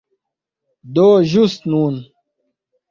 Do 0.97 1.05
ĵus 1.33 1.55
nun 1.69 2.03